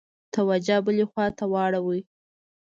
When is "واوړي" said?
1.51-2.01